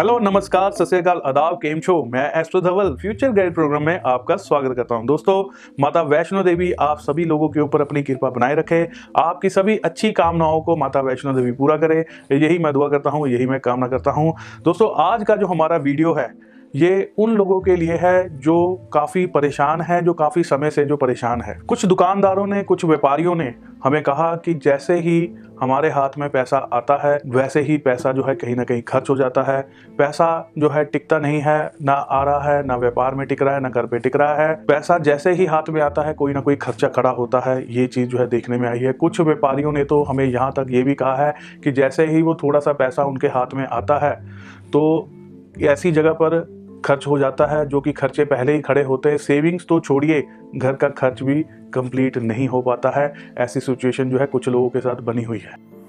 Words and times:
Hello 0.00 0.18
नमस्कार 0.18 0.70
सत्याकाल 0.72 1.20
आदाब, 1.26 1.54
केम 1.54 1.80
शो 1.80 1.94
मैं 2.04 2.22
astro 2.40 2.60
Dhaval 2.60 2.94
future 2.96 3.30
guide 3.30 3.54
programme 3.54 3.82
में 3.82 4.00
आपका 4.06 4.36
स्वागत 4.36 4.76
करता 4.76 4.94
हूँ। 4.94 5.06
दोस्तों, 5.06 5.42
माता 5.80 6.02
वैष्णो 6.02 6.42
देवी, 6.42 6.70
आप 6.72 6.98
सभी 6.98 7.24
लोगों 7.24 7.48
के 7.48 7.60
ऊपर 7.60 7.80
अपनी 7.80 8.02
कृपा 8.02 8.30
बनाए 8.30 8.54
रखे, 8.54 8.82
आपकी 9.16 9.48
सभी 9.50 9.76
अच्छी 9.78 10.12
कामनाओं 10.12 10.60
को 10.60 10.76
माता 10.76 11.00
वैष्णो 11.00 11.32
देवी 11.32 11.52
पूरा 11.52 11.76
करे। 11.76 12.04
यही 12.32 12.58
मैं 12.58 12.72
दुआ 12.72 12.88
करता 12.88 13.10
हूँ, 13.10 13.28
यही 13.28 13.46
मैं 13.46 13.60
कामना 13.60 13.88
करता 13.88 14.10
हूँ। 14.10 14.32
दोस्तों, 14.62 14.90
आज 15.02 15.24
का 15.24 15.36
जो 15.36 15.46
हमारा 15.46 15.76
वीडियो 15.78 16.12
है 16.14 16.32
ये 16.76 17.12
उन 17.18 17.34
लोगों 17.34 17.60
के 17.60 17.76
लिए 17.76 17.92
है 17.92 18.38
जो 18.38 18.88
काफ़ी 18.92 19.26
परेशान 19.26 19.80
है, 19.80 20.02
जो 20.02 20.12
काफ़ी 20.12 20.42
समय 20.42 20.70
से 20.70 20.84
जो 20.84 20.96
परेशान 20.96 21.40
है। 21.40 21.58
कुछ 21.68 21.86
दुकानदारों 21.86 22.46
ने, 22.46 22.62
कुछ 22.62 22.84
व्यापारियों 22.84 23.34
ने 23.34 23.54
हमें 23.84 24.02
कहा 24.02 24.36
कि 24.36 24.54
जैसे 24.54 24.94
ही 24.94 25.34
हमारे 25.60 25.90
हाथ 25.90 26.08
में 26.18 26.30
पैसा 26.30 26.58
आता 26.72 27.08
है, 27.08 27.20
वैसे 27.26 27.60
ही 27.60 27.76
पैसा 27.78 28.12
जो 28.12 28.24
है 28.24 28.34
कहीं 28.34 28.56
ना 28.56 28.64
कहीं 28.64 28.82
खर्च 28.82 29.10
हो 29.10 29.16
जाता 29.16 29.42
है। 29.42 29.62
पैसा 29.98 30.52
जो 30.58 30.68
है 30.68 30.84
टिकता 30.84 31.18
नहीं 31.18 31.40
है, 31.40 31.72
ना 31.82 31.92
आ 31.92 32.22
रहा 32.24 32.52
है, 32.52 32.66
ना 32.66 32.76
व्यापार 32.76 33.14
में 33.14 33.26
टिक 33.26 33.42
रहा 33.42 33.54
है, 33.54 33.60
ना 33.60 33.68
घर 33.68 33.86
पे 33.86 33.98
टिक 33.98 34.16
रहा 34.16 34.34
है। 34.34 34.54
पैसा 34.54 34.98
जैसे 34.98 35.32
ही 35.32 35.46
हाथ 35.46 35.70
में 35.70 35.82
आता 35.82 36.02
है, 36.02 36.14
कोई 36.14 36.32
ना 36.32 36.40
कोई 36.40 36.56
खर्चा 36.56 36.88
खड़ा 36.88 37.10
होता 37.10 37.38
है, 37.38 37.74
ये 37.74 37.86
चीज़ 37.86 38.08
जो 38.08 38.18
है 38.18 38.26
देखने 38.26 38.58
में 38.58 38.68
आई 38.68 38.78
है। 38.78 38.92
कुछ 38.92 39.20
व्यापारियों 39.20 39.72
ने 39.72 39.84
तो 39.84 40.02
हमें 40.02 40.24
यहाँ 40.24 40.52
तक 40.52 40.66
ये 40.70 40.82
भी 40.82 40.94
कहा 40.94 41.16
है 41.16 41.34
कि 41.64 41.72
जैसे 41.72 42.06
ही 42.06 42.22
वो 42.22 42.34
थोड़ा 42.34 42.60
सा 42.60 42.72
पैसा 42.72 43.04
उनके 43.04 43.26
हाथ 43.26 43.54
में 43.54 43.66
आता 43.66 43.98
है 43.98 44.14
तो 44.72 45.10
ऐसी 45.62 45.92
जगह 45.92 46.12
पर 46.12 46.59
खर्च 46.84 47.06
हो 47.06 47.18
जाता 47.18 47.46
है, 47.46 47.66
जो 47.66 47.80
कि 47.80 47.92
खर्चे 47.92 48.24
पहले 48.24 48.52
ही 48.52 48.60
खड़े 48.60 48.82
होते 48.82 49.08
हैं। 49.08 49.16
सेविंग्स 49.16 49.66
तो 49.68 49.80
छोड़िए, 49.80 50.26
घर 50.56 50.72
का 50.72 50.88
खर्च 50.88 51.22
भी 51.22 51.42
कंप्लीट 51.74 52.18
नहीं 52.18 52.48
हो 52.48 52.62
पाता 52.62 52.90
है। 52.90 53.14
ऐसी 53.38 53.60
सिचुएशन 53.60 54.10
जो 54.10 54.18
है 54.18 54.26
कुछ 54.26 54.48
लोगों 54.48 54.68
के 54.68 54.80
साथ 54.80 54.96
बनी 54.96 55.22
हुई 55.22 55.38
है। 55.38 55.79